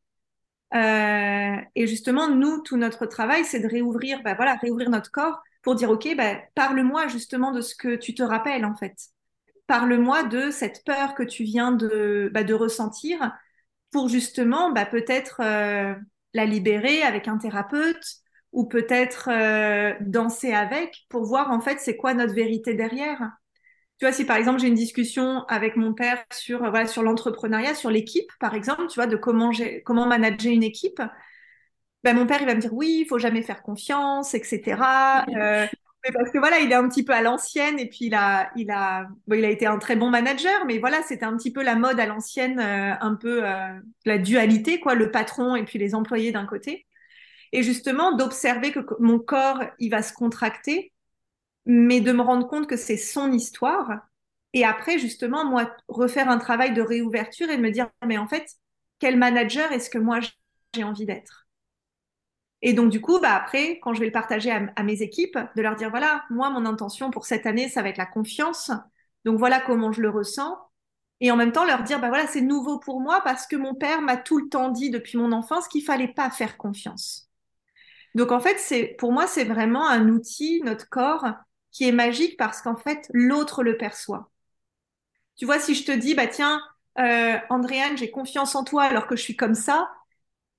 [0.74, 5.42] Euh, et justement, nous, tout notre travail, c'est de réouvrir, bah voilà, réouvrir notre corps
[5.62, 8.96] pour dire, ok, bah, parle-moi justement de ce que tu te rappelles en fait
[9.66, 13.32] parle-moi de cette peur que tu viens de, bah, ressentir
[13.90, 15.94] pour justement peut-être euh,
[16.34, 18.04] la libérer avec un thérapeute
[18.52, 23.30] ou peut-être euh, danser avec pour voir en fait c'est quoi notre vérité derrière.
[24.02, 27.76] Tu vois, si par exemple j'ai une discussion avec mon père sur voilà, sur l'entrepreneuriat,
[27.76, 31.00] sur l'équipe par exemple, tu vois, de comment j'ai comment manager une équipe,
[32.02, 35.24] ben, mon père il va me dire oui, il faut jamais faire confiance, etc.
[35.28, 35.66] Euh,
[36.04, 38.50] mais parce que voilà, il est un petit peu à l'ancienne et puis il a,
[38.56, 41.52] il a, bon, il a été un très bon manager, mais voilà, c'était un petit
[41.52, 45.64] peu la mode à l'ancienne, euh, un peu euh, la dualité, quoi, le patron et
[45.64, 46.88] puis les employés d'un côté.
[47.52, 50.92] Et justement, d'observer que mon corps, il va se contracter,
[51.66, 54.00] mais de me rendre compte que c'est son histoire.
[54.52, 58.26] Et après, justement, moi, refaire un travail de réouverture et de me dire, mais en
[58.26, 58.46] fait,
[58.98, 60.20] quel manager est-ce que moi
[60.74, 61.46] j'ai envie d'être?
[62.62, 65.62] Et donc, du coup, bah, après, quand je vais le partager à, mes équipes, de
[65.62, 68.70] leur dire, voilà, moi, mon intention pour cette année, ça va être la confiance.
[69.24, 70.56] Donc, voilà comment je le ressens.
[71.20, 73.74] Et en même temps, leur dire, bah voilà, c'est nouveau pour moi parce que mon
[73.74, 77.28] père m'a tout le temps dit depuis mon enfance qu'il fallait pas faire confiance.
[78.14, 81.26] Donc, en fait, pour moi, c'est vraiment un outil, notre corps,
[81.72, 84.30] qui est magique parce qu'en fait, l'autre le perçoit.
[85.36, 86.62] Tu vois, si je te dis, bah tiens,
[86.98, 89.90] euh, Andréane, j'ai confiance en toi alors que je suis comme ça,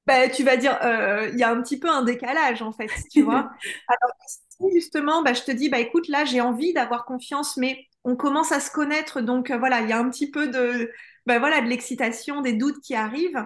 [0.08, 2.90] bah, tu vas dire, euh, il y a un petit peu un décalage en fait,
[3.12, 3.52] tu vois.
[3.88, 4.16] Alors
[4.74, 8.52] justement, bah, je te dis, bah écoute, là, j'ai envie d'avoir confiance, mais on commence
[8.52, 10.92] à se connaître, donc euh, voilà, il y a un petit peu de,
[11.26, 13.46] bah, voilà, de l'excitation, des doutes qui arrivent.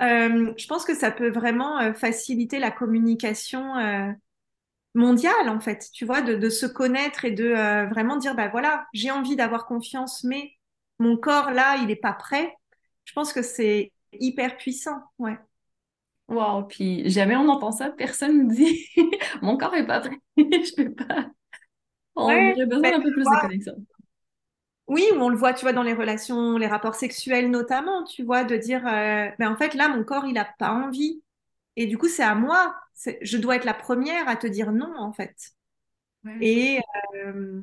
[0.00, 3.76] Je pense que ça peut vraiment faciliter la communication
[4.94, 8.86] mondiale, en fait, tu vois, de, de se connaître et de vraiment dire, bah voilà,
[8.92, 10.52] j'ai envie d'avoir confiance, mais
[10.98, 12.54] mon corps, là, il n'est pas prêt.
[13.04, 15.38] Je pense que c'est hyper puissant, ouais.
[16.28, 18.86] Wow, puis jamais on entend ça, personne ne dit
[19.42, 21.30] mon corps est pas prêt, je peux pas.
[22.16, 23.74] On aurait besoin d'un peu plus de connexion.
[24.88, 28.44] Oui, on le voit, tu vois, dans les relations, les rapports sexuels notamment, tu vois,
[28.44, 31.22] de dire, euh, ben en fait, là, mon corps, il n'a pas envie.
[31.76, 34.92] Et du coup, c'est à moi, je dois être la première à te dire non,
[34.98, 35.34] en fait.
[36.40, 36.80] Et,
[37.16, 37.62] euh,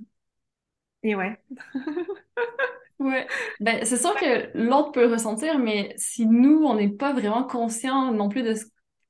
[1.04, 1.38] et ouais.
[3.00, 3.28] ouais.
[3.60, 7.44] Ben, c'est sûr que l'autre peut le ressentir, mais si nous, on n'est pas vraiment
[7.44, 8.65] conscient non plus de ce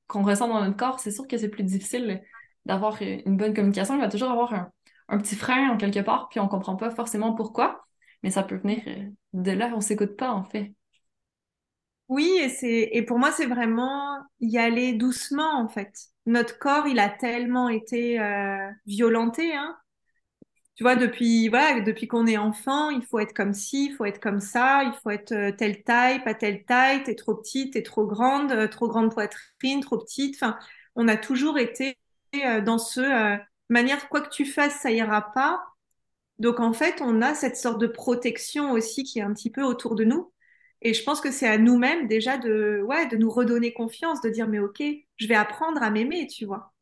[0.06, 2.22] qu'on ressent dans notre corps, c'est sûr que c'est plus difficile
[2.64, 3.94] d'avoir une bonne communication.
[3.96, 4.70] Il va toujours avoir un,
[5.08, 7.84] un petit frein en quelque part, puis on comprend pas forcément pourquoi
[8.22, 10.74] mais ça peut venir euh, de là, on s'écoute pas en fait.
[12.10, 15.92] Oui, et c'est et pour moi c'est vraiment y aller doucement en fait.
[16.26, 19.76] Notre corps, il a tellement été euh, violenté, hein.
[20.76, 24.06] Tu vois, depuis voilà, depuis qu'on est enfant, il faut être comme ci, il faut
[24.06, 27.74] être comme ça, il faut être euh, telle taille, pas telle taille, t'es trop petite,
[27.74, 30.36] t'es trop grande, trop grande poitrine, trop petite.
[30.36, 30.58] Enfin,
[30.96, 31.98] on a toujours été
[32.64, 35.62] dans ce manière quoi que tu fasses, ça ira pas.
[36.40, 39.62] Donc en fait, on a cette sorte de protection aussi qui est un petit peu
[39.64, 40.32] autour de nous.
[40.82, 44.30] Et je pense que c'est à nous-mêmes déjà de, ouais, de nous redonner confiance, de
[44.30, 44.82] dire mais ok,
[45.16, 46.72] je vais apprendre à m'aimer, tu vois.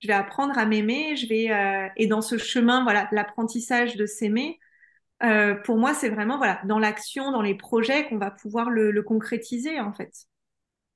[0.00, 4.06] Je vais apprendre à m'aimer, je vais euh, et dans ce chemin, voilà, l'apprentissage de
[4.06, 4.58] s'aimer.
[5.22, 8.90] Euh, pour moi, c'est vraiment voilà dans l'action, dans les projets qu'on va pouvoir le,
[8.90, 10.12] le, concrétiser en fait.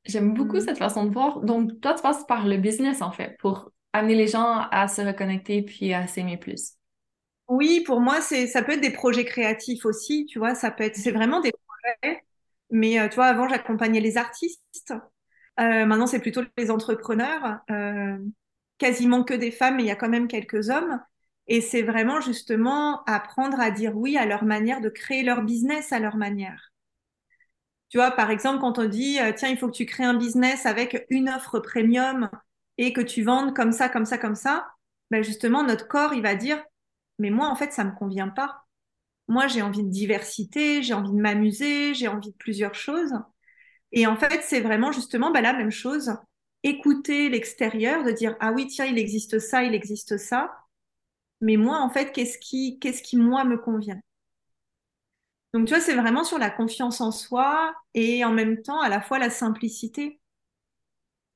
[0.07, 0.61] J'aime beaucoup mm.
[0.61, 1.41] cette façon de voir.
[1.41, 5.03] Donc toi, tu passes par le business en fait pour amener les gens à se
[5.03, 6.75] reconnecter puis à s'aimer plus.
[7.49, 10.85] Oui, pour moi, c'est, ça peut être des projets créatifs aussi, tu vois, ça peut
[10.85, 12.23] être, c'est vraiment des projets.
[12.75, 14.93] Mais euh, tu vois, avant, j'accompagnais les artistes.
[15.61, 17.61] Euh, maintenant, c'est plutôt les entrepreneurs.
[17.71, 18.19] Euh,
[18.79, 21.01] quasiment que des femmes, mais il y a quand même quelques hommes.
[21.47, 25.93] Et c'est vraiment justement apprendre à dire oui à leur manière de créer leur business
[25.93, 26.73] à leur manière.
[27.91, 30.67] Tu vois, par exemple, quand on dit, tiens, il faut que tu crées un business
[30.67, 32.29] avec une offre premium
[32.77, 34.67] et que tu vendes comme ça, comme ça, comme ça,
[35.13, 36.61] ben justement, notre corps, il va dire,
[37.21, 38.64] mais moi, en fait, ça me convient pas.
[39.29, 43.13] Moi, j'ai envie de diversité, j'ai envie de m'amuser, j'ai envie de plusieurs choses.
[43.93, 46.13] Et en fait, c'est vraiment justement bah, la même chose.
[46.65, 50.51] Écouter l'extérieur, de dire ah oui tiens il existe ça, il existe ça.
[51.41, 54.01] Mais moi en fait qu'est-ce qui qu'est-ce qui moi me convient?
[55.55, 58.89] Donc tu vois c'est vraiment sur la confiance en soi et en même temps à
[58.89, 60.21] la fois la simplicité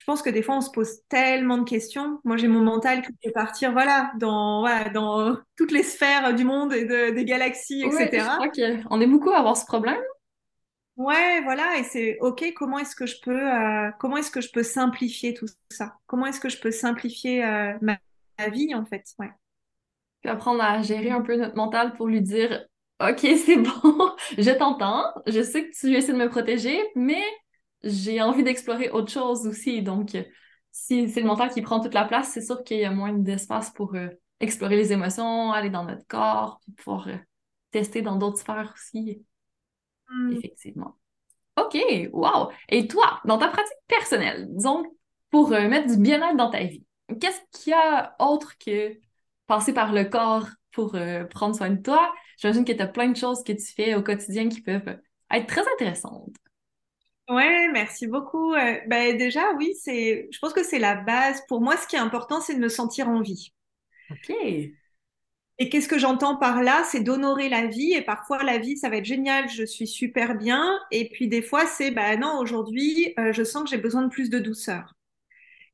[0.08, 2.18] pense que des fois, on se pose tellement de questions.
[2.24, 6.44] Moi, j'ai mon mental qui peut partir voilà, dans, voilà, dans toutes les sphères du
[6.44, 8.08] monde et des galaxies, etc.
[8.12, 10.00] je crois qu'on est beaucoup à avoir ce problème.
[10.96, 14.50] Ouais, voilà, et c'est OK, comment est-ce que je peux euh, comment est-ce que je
[14.50, 15.94] peux simplifier tout ça?
[16.06, 17.98] Comment est-ce que je peux simplifier euh, ma,
[18.48, 19.04] vie en fait?
[19.18, 19.30] Ouais.
[20.22, 22.66] Puis apprendre à gérer un peu notre mental pour lui dire
[23.00, 27.22] OK, c'est bon, je t'entends, je sais que tu essaies de me protéger, mais
[27.82, 29.82] j'ai envie d'explorer autre chose aussi.
[29.82, 30.16] Donc,
[30.72, 33.12] si c'est le mental qui prend toute la place, c'est sûr qu'il y a moins
[33.12, 34.08] d'espace pour euh,
[34.40, 37.16] explorer les émotions, aller dans notre corps, puis pouvoir euh,
[37.70, 39.24] tester dans d'autres sphères aussi.
[40.08, 40.32] Hmm.
[40.32, 40.96] Effectivement.
[41.56, 41.76] OK,
[42.12, 42.50] wow!
[42.68, 44.86] Et toi, dans ta pratique personnelle, donc,
[45.30, 46.84] pour euh, mettre du bien-être dans ta vie,
[47.20, 48.96] qu'est-ce qu'il y a autre que
[49.46, 50.96] passer par le corps pour
[51.30, 52.12] prendre soin de toi?
[52.36, 54.98] J'imagine que tu as plein de choses que tu fais au quotidien qui peuvent
[55.30, 56.36] être très intéressantes.
[57.28, 58.54] Ouais, merci beaucoup.
[58.54, 61.42] Euh, ben déjà, oui, c'est, je pense que c'est la base.
[61.46, 63.52] Pour moi, ce qui est important, c'est de me sentir en vie.
[64.10, 64.30] Ok.
[65.60, 66.84] Et qu'est-ce que j'entends par là?
[66.84, 67.92] C'est d'honorer la vie.
[67.92, 70.78] Et parfois, la vie, ça va être génial, je suis super bien.
[70.90, 74.08] Et puis, des fois, c'est, bah non, aujourd'hui, euh, je sens que j'ai besoin de
[74.08, 74.94] plus de douceur.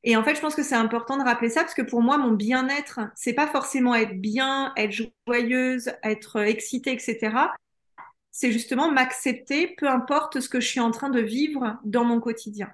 [0.03, 2.17] Et en fait, je pense que c'est important de rappeler ça parce que pour moi,
[2.17, 4.93] mon bien-être, c'est pas forcément être bien, être
[5.27, 7.35] joyeuse, être excitée, etc.
[8.35, 12.19] C'est justement m'accepter, peu importe ce que je suis en train de vivre dans mon
[12.19, 12.69] quotidien.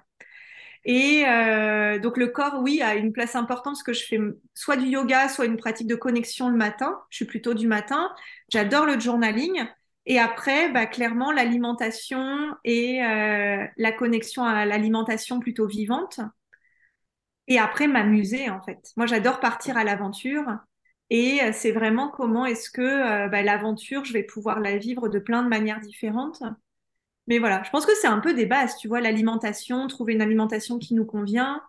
[0.84, 4.18] Et euh, donc le corps, oui, a une place importante parce que je fais
[4.54, 7.00] soit du yoga, soit une pratique de connexion le matin.
[7.10, 8.12] Je suis plutôt du matin.
[8.48, 9.64] J'adore le journaling.
[10.04, 16.18] Et après, bah, clairement, l'alimentation et euh, la connexion à l'alimentation plutôt vivante.
[17.46, 18.80] Et après, m'amuser, en fait.
[18.96, 20.44] Moi, j'adore partir à l'aventure.
[21.14, 25.10] Et euh, c'est vraiment comment est-ce que euh, bah, l'aventure, je vais pouvoir la vivre
[25.10, 26.42] de plein de manières différentes.
[27.26, 30.22] Mais voilà, je pense que c'est un peu des bases, tu vois, l'alimentation, trouver une
[30.22, 31.60] alimentation qui nous convient.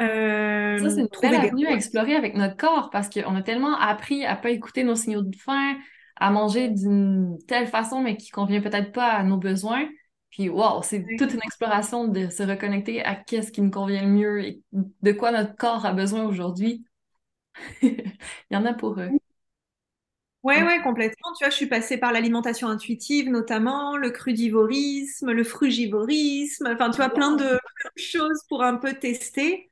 [0.00, 3.78] Euh, ça, c'est une belle avenue à explorer avec notre corps parce qu'on a tellement
[3.78, 5.76] appris à pas écouter nos signaux de faim,
[6.16, 9.88] à manger d'une telle façon, mais qui convient peut-être pas à nos besoins.
[10.30, 14.10] Puis, wow, c'est toute une exploration de se reconnecter à qu'est-ce qui nous convient le
[14.10, 16.84] mieux et de quoi notre corps a besoin aujourd'hui.
[17.82, 18.14] Il
[18.50, 19.14] y en a pour eux.
[20.42, 21.32] Ouais, ouais, complètement.
[21.38, 26.96] Tu vois, je suis passée par l'alimentation intuitive, notamment le crudivorisme, le frugivorisme, enfin, tu
[26.96, 27.58] vois, plein de
[27.96, 29.70] choses pour un peu tester.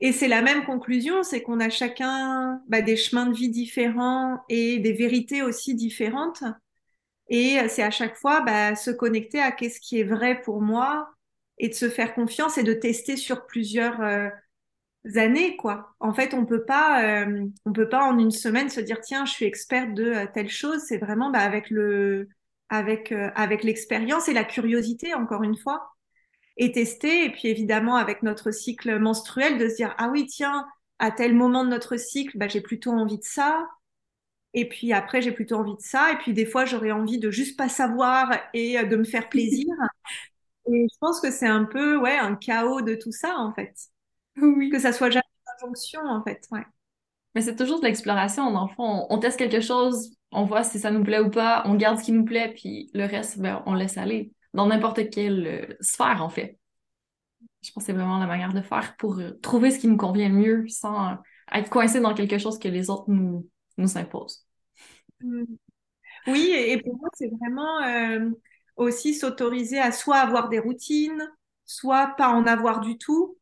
[0.00, 4.44] Et c'est la même conclusion, c'est qu'on a chacun bah, des chemins de vie différents
[4.48, 6.44] et des vérités aussi différentes.
[7.28, 11.08] Et c'est à chaque fois bah, se connecter à qu'est-ce qui est vrai pour moi
[11.58, 14.28] et de se faire confiance et de tester sur plusieurs euh,
[15.16, 15.94] années, quoi.
[16.00, 19.24] En fait, on peut pas, euh, on peut pas en une semaine se dire tiens,
[19.24, 20.80] je suis experte de euh, telle chose.
[20.86, 22.28] C'est vraiment bah, avec le,
[22.68, 25.90] avec euh, avec l'expérience et la curiosité, encore une fois,
[26.56, 27.24] et tester.
[27.26, 30.66] Et puis évidemment avec notre cycle menstruel, de se dire ah oui tiens,
[30.98, 33.68] à tel moment de notre cycle, bah, j'ai plutôt envie de ça.
[34.54, 36.12] Et puis après, j'ai plutôt envie de ça.
[36.12, 39.66] Et puis des fois, j'aurais envie de juste pas savoir et de me faire plaisir.
[40.68, 43.74] et je pense que c'est un peu ouais un chaos de tout ça en fait.
[44.36, 44.70] Oui.
[44.70, 46.46] Que ça soit jamais une injonction, en fait.
[46.50, 46.64] Ouais.
[47.34, 48.50] Mais c'est toujours de l'exploration.
[48.50, 51.62] Dans le fond, on, teste quelque chose, on voit si ça nous plaît ou pas,
[51.66, 54.32] on garde ce qui nous plaît, puis le reste, ben, on laisse aller.
[54.54, 56.58] Dans n'importe quelle euh, sphère, en fait.
[57.62, 59.96] Je pense que c'est vraiment la manière de faire pour euh, trouver ce qui nous
[59.96, 61.16] convient le mieux sans
[61.52, 64.46] être coincé dans quelque chose que les autres nous, nous imposent.
[65.20, 65.44] Mmh.
[66.26, 68.30] Oui, et pour moi, c'est vraiment euh,
[68.76, 71.30] aussi s'autoriser à soit avoir des routines,
[71.64, 73.36] soit pas en avoir du tout,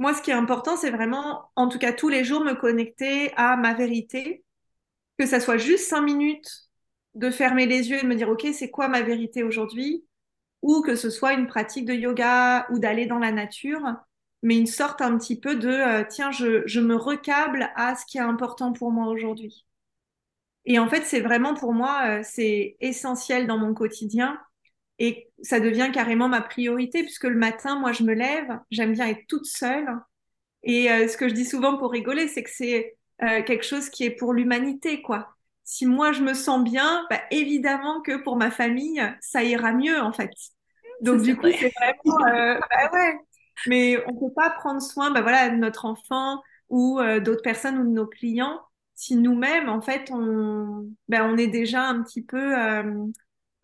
[0.00, 3.32] moi, ce qui est important, c'est vraiment, en tout cas tous les jours, me connecter
[3.36, 4.44] à ma vérité,
[5.18, 6.70] que ça soit juste cinq minutes
[7.14, 10.06] de fermer les yeux et de me dire, OK, c'est quoi ma vérité aujourd'hui?
[10.62, 13.82] Ou que ce soit une pratique de yoga ou d'aller dans la nature,
[14.42, 18.16] mais une sorte un petit peu de, euh, tiens, je, me recable à ce qui
[18.16, 19.66] est important pour moi aujourd'hui.
[20.64, 24.40] Et en fait, c'est vraiment pour moi, euh, c'est essentiel dans mon quotidien
[25.00, 29.08] et ça devient carrément ma priorité, puisque le matin, moi, je me lève, j'aime bien
[29.08, 29.88] être toute seule.
[30.62, 33.88] Et euh, ce que je dis souvent pour rigoler, c'est que c'est euh, quelque chose
[33.88, 35.34] qui est pour l'humanité, quoi.
[35.64, 39.98] Si moi, je me sens bien, bah, évidemment que pour ma famille, ça ira mieux,
[39.98, 40.30] en fait.
[41.00, 42.26] Donc, du coup, c'est vraiment...
[42.26, 43.14] Euh, bah ouais.
[43.66, 47.84] Mais on peut pas prendre soin bah, voilà, de notre enfant ou d'autres personnes ou
[47.84, 48.60] de nos clients
[49.00, 53.06] si nous-mêmes, en fait, on, bah, on est déjà un petit peu euh,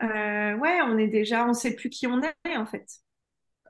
[0.00, 2.86] ouais, on est déjà, on sait plus qui on est en fait.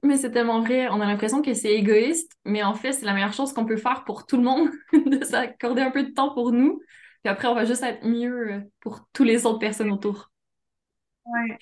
[0.02, 3.14] Mais c'est tellement vrai, on a l'impression que c'est égoïste, mais en fait, c'est la
[3.14, 4.68] meilleure chose qu'on peut faire pour tout le monde,
[5.06, 6.80] de s'accorder un peu de temps pour nous,
[7.22, 10.30] puis après, on va juste être mieux pour toutes les autres personnes autour.
[11.24, 11.58] Ouais,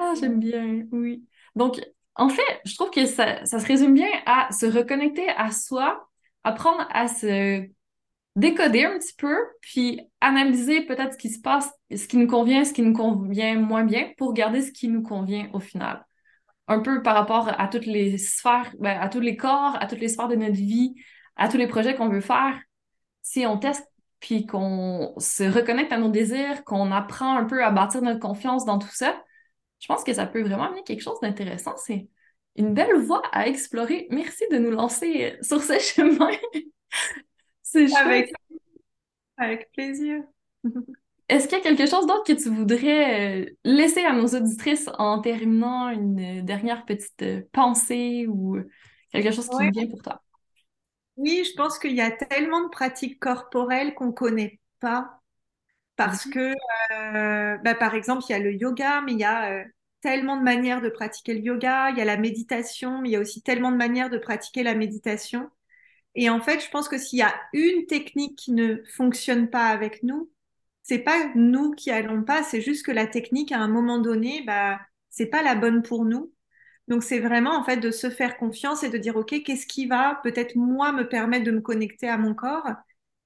[0.00, 1.26] ah, j'aime bien, oui.
[1.56, 1.80] Donc,
[2.14, 6.08] en fait, je trouve que ça, ça se résume bien à se reconnecter à soi,
[6.44, 7.66] apprendre à se
[8.38, 12.64] décoder un petit peu, puis analyser peut-être ce qui se passe, ce qui nous convient,
[12.64, 16.06] ce qui nous convient moins bien, pour garder ce qui nous convient au final.
[16.68, 20.00] Un peu par rapport à toutes les sphères, ben, à tous les corps, à toutes
[20.00, 20.94] les sphères de notre vie,
[21.36, 22.60] à tous les projets qu'on veut faire.
[23.22, 23.86] Si on teste
[24.20, 28.64] puis qu'on se reconnecte à nos désirs, qu'on apprend un peu à bâtir notre confiance
[28.64, 29.20] dans tout ça,
[29.80, 31.76] je pense que ça peut vraiment amener quelque chose d'intéressant.
[31.76, 32.08] C'est
[32.56, 34.06] une belle voie à explorer.
[34.10, 36.30] Merci de nous lancer sur ce chemin.
[37.70, 38.32] C'est avec,
[39.36, 40.22] avec plaisir.
[41.28, 44.88] Est-ce qu'il y a quelque chose d'autre que tu voudrais euh, laisser à nos auditrices
[44.98, 48.56] en terminant une dernière petite euh, pensée ou
[49.12, 50.22] quelque chose qui vient pour toi?
[51.16, 55.20] Oui, je pense qu'il y a tellement de pratiques corporelles qu'on ne connaît pas.
[55.96, 56.32] Parce mhm.
[56.32, 56.54] que,
[56.94, 59.64] euh, bah, par exemple, il y a le yoga, mais il y a
[60.00, 61.90] tellement de manières de pratiquer le yoga.
[61.90, 64.62] Il y a la méditation, mais il y a aussi tellement de manières de pratiquer
[64.62, 65.50] la méditation.
[66.20, 69.66] Et en fait, je pense que s'il y a une technique qui ne fonctionne pas
[69.66, 70.28] avec nous,
[70.82, 74.42] c'est pas nous qui allons pas, c'est juste que la technique, à un moment donné,
[74.44, 76.32] bah, c'est pas la bonne pour nous.
[76.88, 79.86] Donc c'est vraiment en fait de se faire confiance et de dire ok qu'est-ce qui
[79.86, 80.18] va?
[80.24, 82.66] Peut-être moi me permettre de me connecter à mon corps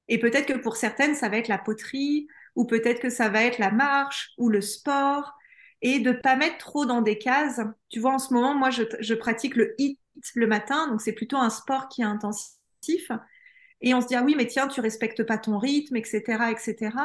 [0.08, 2.26] et peut-être que pour certaines ça va être la poterie
[2.56, 5.32] ou peut-être que ça va être la marche ou le sport
[5.80, 7.60] et de pas mettre trop dans des cases.
[7.88, 9.98] Tu vois en ce moment moi je, pratique le HIIT
[10.34, 12.61] le matin donc c'est plutôt un sport qui est intensif
[13.80, 16.96] et on se dit ah oui mais tiens tu respectes pas ton rythme etc etc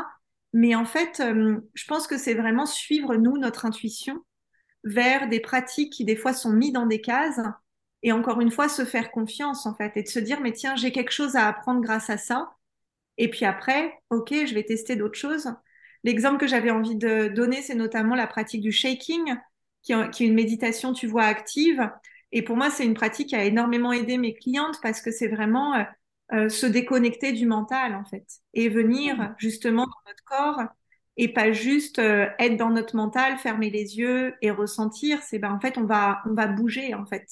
[0.53, 4.23] mais en fait euh, je pense que c'est vraiment suivre nous notre intuition
[4.83, 7.41] vers des pratiques qui des fois sont mises dans des cases
[8.03, 10.75] et encore une fois se faire confiance en fait et de se dire mais tiens
[10.75, 12.51] j'ai quelque chose à apprendre grâce à ça.
[13.17, 15.51] Et puis après ok je vais tester d'autres choses.
[16.03, 19.35] L'exemple que j'avais envie de donner c'est notamment la pratique du shaking
[19.81, 21.89] qui, est une méditation tu vois active
[22.31, 25.27] et pour moi c'est une pratique qui a énormément aidé mes clientes parce que c'est
[25.27, 25.83] vraiment euh,
[26.33, 29.35] euh, se déconnecter du mental en fait et venir mmh.
[29.37, 30.63] justement dans notre corps
[31.15, 35.19] et pas juste euh, être dans notre mental, fermer les yeux et ressentir.
[35.23, 37.25] C'est ben en fait on va on va bouger en fait.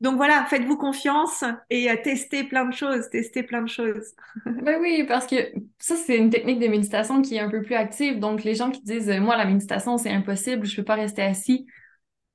[0.00, 4.14] Donc voilà, faites-vous confiance et testez plein de choses, testez plein de choses.
[4.46, 5.34] ben oui, parce que
[5.80, 8.20] ça c'est une technique de méditation qui est un peu plus active.
[8.20, 11.66] Donc les gens qui disent moi la méditation c'est impossible, je peux pas rester assis,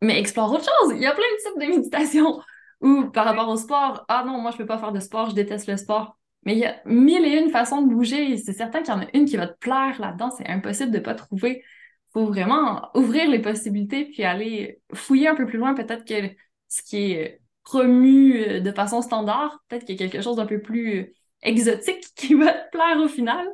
[0.04, 0.94] mais explore autre chose.
[0.96, 2.42] Il y a plein de types de méditation.
[2.82, 5.36] Ou par rapport au sport, ah non moi je peux pas faire de sport, je
[5.36, 6.18] déteste le sport.
[6.46, 8.38] Mais il y a mille et une façons de bouger.
[8.38, 10.32] C'est certain qu'il y en a une qui va te plaire là-dedans.
[10.32, 11.63] C'est impossible de pas trouver.
[12.12, 15.74] faut vraiment ouvrir les possibilités puis aller fouiller un peu plus loin.
[15.74, 16.36] Peut-être que
[16.68, 20.46] ce qui est promu euh, de façon standard, peut-être qu'il y a quelque chose d'un
[20.46, 23.48] peu plus euh, exotique qui va te plaire au final.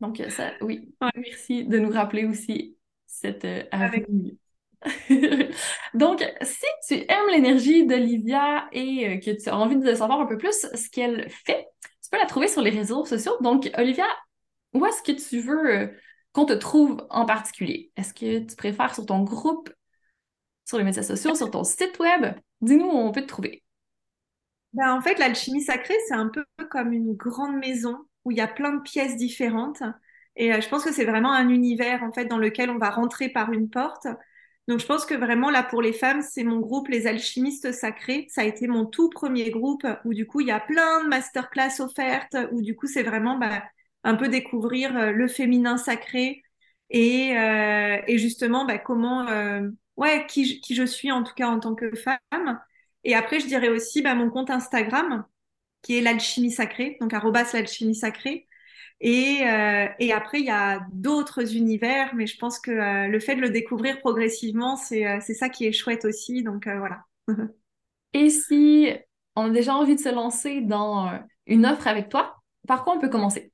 [0.00, 4.38] Donc, euh, ça, oui, merci de nous rappeler aussi cette avenue.
[5.94, 10.26] Donc, si tu aimes l'énergie d'Olivia et euh, que tu as envie de savoir un
[10.26, 11.66] peu plus ce qu'elle fait,
[12.02, 13.36] tu peux la trouver sur les réseaux sociaux.
[13.40, 14.06] Donc, Olivia,
[14.72, 15.86] où est-ce que tu veux euh,
[16.32, 17.92] qu'on te trouve en particulier?
[17.96, 19.70] Est-ce que tu préfères sur ton groupe,
[20.64, 22.34] sur les médias sociaux, sur ton site web?
[22.60, 23.62] Dis-nous où on peut te trouver.
[24.72, 28.40] Ben, en fait, l'alchimie sacrée, c'est un peu comme une grande maison où il y
[28.40, 29.82] a plein de pièces différentes.
[30.36, 32.90] Et euh, je pense que c'est vraiment un univers en fait dans lequel on va
[32.90, 34.06] rentrer par une porte
[34.70, 38.28] donc je pense que vraiment là pour les femmes, c'est mon groupe Les Alchimistes Sacrés.
[38.30, 41.08] Ça a été mon tout premier groupe où du coup il y a plein de
[41.08, 43.64] masterclass offertes, où du coup c'est vraiment bah,
[44.04, 46.44] un peu découvrir euh, le féminin sacré
[46.88, 51.58] et, euh, justement bah, comment, euh, ouais, qui, qui, je suis en tout cas en
[51.58, 52.60] tant que femme.
[53.02, 55.24] Et après je dirais aussi bah, mon compte Instagram
[55.82, 58.46] qui est l'alchimie sacrée, donc arrobas l'alchimie sacrée
[59.00, 63.18] et, euh, et après, il y a d'autres univers, mais je pense que euh, le
[63.18, 66.42] fait de le découvrir progressivement, c'est euh, ça qui est chouette aussi.
[66.42, 67.04] Donc voilà.
[68.12, 68.90] et si
[69.36, 71.10] on a déjà envie de se lancer dans
[71.46, 72.36] une offre avec toi,
[72.68, 73.52] par quoi on peut commencer?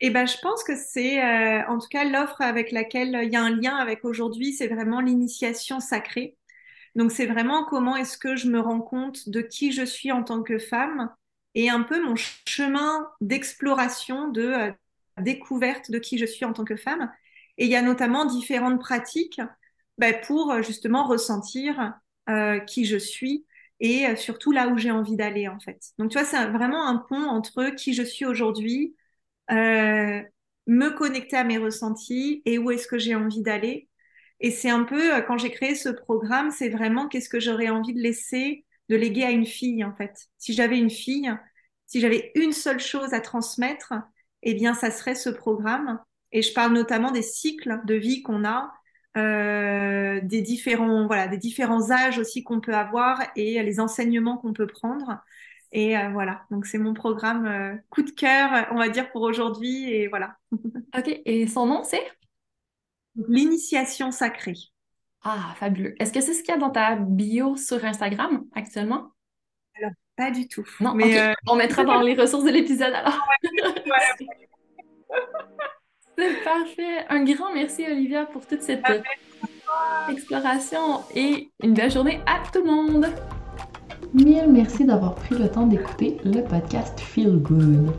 [0.00, 1.20] Eh ben, je pense que c'est,
[1.66, 5.00] en tout cas, l'offre avec laquelle il y a un lien avec aujourd'hui, c'est vraiment
[5.00, 6.36] l'initiation sacrée.
[6.94, 10.22] Donc, c'est vraiment comment est-ce que je me rends compte de qui je suis en
[10.22, 11.10] tant que femme,
[11.58, 12.14] et un peu mon
[12.46, 14.72] chemin d'exploration, de euh,
[15.20, 17.12] découverte de qui je suis en tant que femme.
[17.58, 19.40] Et il y a notamment différentes pratiques
[19.98, 21.94] bah, pour euh, justement ressentir
[22.30, 23.44] euh, qui je suis
[23.80, 25.80] et surtout là où j'ai envie d'aller en fait.
[25.98, 28.96] Donc tu vois, c'est vraiment un pont entre qui je suis aujourd'hui,
[29.48, 33.88] me connecter à mes ressentis et où est-ce que j'ai envie d'aller.
[34.40, 37.94] Et c'est un peu, quand j'ai créé ce programme, c'est vraiment qu'est-ce que j'aurais envie
[37.94, 40.28] de laisser de léguer à une fille, en fait.
[40.38, 41.30] Si j'avais une fille,
[41.86, 43.94] si j'avais une seule chose à transmettre,
[44.42, 46.00] eh bien, ça serait ce programme.
[46.32, 48.72] Et je parle notamment des cycles de vie qu'on a,
[49.16, 54.52] euh, des différents, voilà, des différents âges aussi qu'on peut avoir et les enseignements qu'on
[54.52, 55.18] peut prendre.
[55.72, 59.22] Et euh, voilà, donc c'est mon programme euh, coup de cœur, on va dire, pour
[59.22, 59.90] aujourd'hui.
[59.90, 60.36] Et voilà.
[60.96, 62.06] ok, et son nom, c'est?
[63.28, 64.54] L'initiation sacrée.
[65.24, 65.94] Ah, fabuleux.
[66.00, 69.10] Est-ce que c'est ce qu'il y a dans ta bio sur Instagram actuellement?
[69.76, 70.66] Alors, pas du tout.
[70.80, 73.18] Non, mais euh, on mettra dans les ressources de l'épisode alors.
[76.18, 77.06] c'est parfait.
[77.08, 78.84] Un grand merci, Olivia, pour toute cette
[80.10, 83.06] exploration et une belle journée à tout le monde.
[84.14, 87.92] Mille merci d'avoir pris le temps d'écouter le podcast Feel Good.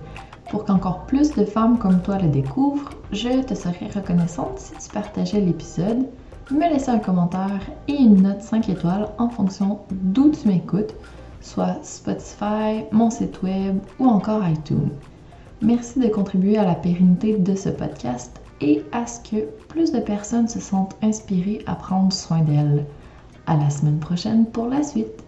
[0.49, 4.89] Pour qu'encore plus de femmes comme toi le découvrent, je te serais reconnaissante si tu
[4.91, 6.07] partageais l'épisode
[6.51, 10.95] me laisser un commentaire et une note 5 étoiles en fonction d'où tu m'écoutes,
[11.41, 14.89] soit Spotify, mon site web ou encore iTunes.
[15.61, 19.99] Merci de contribuer à la pérennité de ce podcast et à ce que plus de
[19.99, 22.85] personnes se sentent inspirées à prendre soin d'elles.
[23.45, 25.23] À la semaine prochaine pour la suite.